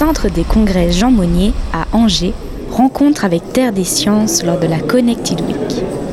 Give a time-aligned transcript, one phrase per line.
[0.00, 2.32] Centre des congrès Jean Monnier à Angers,
[2.70, 6.09] rencontre avec Terre des Sciences lors de la Connected Week.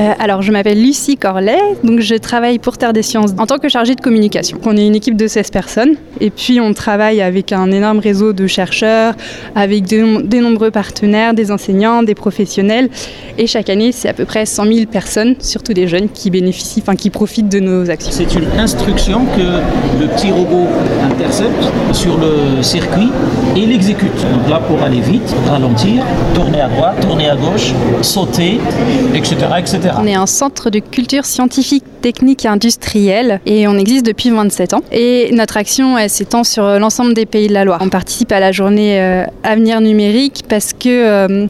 [0.00, 3.58] Euh, alors, je m'appelle Lucie Corlet, donc je travaille pour Terre des Sciences en tant
[3.58, 4.58] que chargée de communication.
[4.64, 8.32] On est une équipe de 16 personnes et puis on travaille avec un énorme réseau
[8.32, 9.12] de chercheurs,
[9.54, 12.88] avec de, nombreux partenaires, des enseignants, des professionnels.
[13.36, 16.80] Et chaque année, c'est à peu près 100 000 personnes, surtout des jeunes, qui bénéficient,
[16.80, 18.10] enfin qui profitent de nos actions.
[18.10, 20.66] C'est une instruction que le petit robot
[21.04, 23.10] intercepte sur le circuit
[23.54, 24.16] et l'exécute.
[24.32, 26.02] Donc là, pour aller vite, ralentir,
[26.34, 28.60] tourner à droite, tourner à gauche, sauter,
[29.14, 29.36] etc.
[29.58, 29.89] etc.
[29.98, 34.74] On est un centre de culture scientifique, technique et industrielle et on existe depuis 27
[34.74, 34.82] ans.
[34.92, 37.80] Et notre action s'étend sur l'ensemble des pays de la Loire.
[37.82, 41.46] On participe à la journée euh, Avenir numérique parce que euh,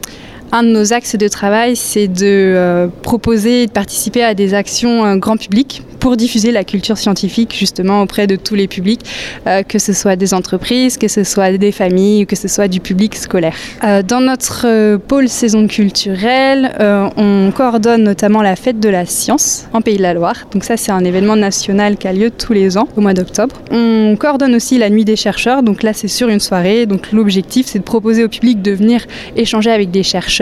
[0.51, 4.53] un de nos axes de travail, c'est de euh, proposer et de participer à des
[4.53, 9.01] actions grand public pour diffuser la culture scientifique justement auprès de tous les publics,
[9.45, 12.67] euh, que ce soit des entreprises, que ce soit des familles ou que ce soit
[12.67, 13.53] du public scolaire.
[13.83, 16.71] Euh, dans notre euh, pôle saison culturelle,
[17.17, 20.47] on coordonne notamment la fête de la science en Pays de la Loire.
[20.51, 23.55] Donc ça c'est un événement national qui a lieu tous les ans au mois d'octobre.
[23.69, 25.61] On coordonne aussi la nuit des chercheurs.
[25.61, 26.87] Donc là c'est sur une soirée.
[26.87, 30.40] Donc l'objectif c'est de proposer au public de venir échanger avec des chercheurs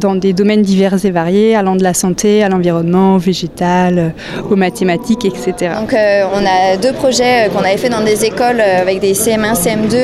[0.00, 4.12] dans des domaines divers et variés, allant de la santé à l'environnement, au végétal,
[4.50, 5.72] au matériel mathématiques, etc.
[5.80, 9.00] Donc euh, on a deux projets euh, qu'on avait fait dans des écoles euh, avec
[9.00, 9.96] des CM1, CM2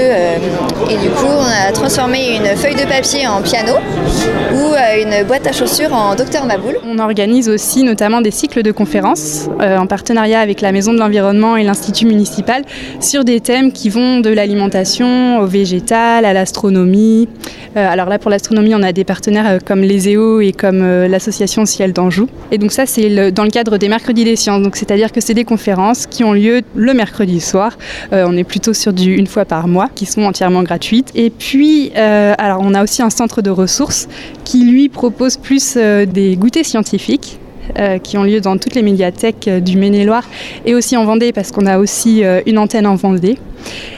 [0.91, 3.75] et du coup on a transformé une feuille de papier en piano
[5.01, 6.77] une boîte à chaussures en docteur Maboul.
[6.85, 11.57] On organise aussi notamment des cycles de conférences en partenariat avec la Maison de l'Environnement
[11.57, 12.63] et l'Institut municipal
[13.01, 17.29] sur des thèmes qui vont de l'alimentation au végétal, à l'astronomie.
[17.75, 21.93] alors là pour l'astronomie on a des partenaires comme les EO et comme l'association Ciel
[21.93, 22.29] d'Anjou.
[22.51, 25.35] Et donc ça c'est dans le cadre des mercredis des sciences donc c'est-à-dire que c'est
[25.35, 27.79] des conférences qui ont lieu le mercredi soir.
[28.13, 31.11] Euh, on est plutôt sur du une fois par mois, qui sont entièrement gratuites.
[31.15, 34.09] Et puis, euh, alors on a aussi un centre de ressources
[34.45, 37.39] qui lui propose plus euh, des goûters scientifiques.
[38.03, 40.29] qui ont lieu dans toutes les médiathèques du Maine-et-Loire
[40.67, 43.39] et aussi en Vendée parce qu'on a aussi une antenne en Vendée.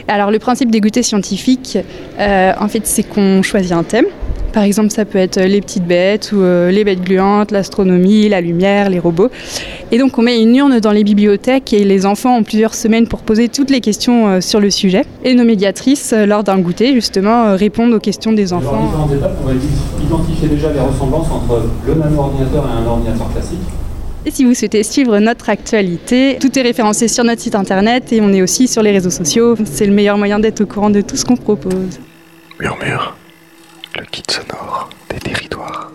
[0.06, 1.78] Alors le principe des goûters scientifiques,
[2.18, 4.06] en fait, c'est qu'on choisit un thème
[4.54, 8.40] par exemple, ça peut être les petites bêtes ou euh, les bêtes gluantes, l'astronomie, la
[8.40, 9.28] lumière, les robots.
[9.94, 13.06] Et donc, on met une urne dans les bibliothèques et les enfants ont plusieurs semaines
[13.06, 15.04] pour poser toutes les questions euh, sur le sujet.
[15.22, 18.70] Et nos médiatrices, euh, lors d'un goûter, justement, répondent aux questions des enfants.
[18.70, 23.30] Alors, différentes étapes, on va identifier déjà les ressemblances entre le nano-ordinateur et un ordinateur
[23.30, 23.60] classique.
[24.26, 28.20] Et si vous souhaitez suivre notre actualité, tout est référencé sur notre site internet et
[28.20, 29.54] on est aussi sur les réseaux sociaux.
[29.64, 32.00] C'est le meilleur moyen d'être au courant de tout ce qu'on propose.
[32.58, 33.16] Murmure
[33.96, 35.92] le kit sonore des territoires.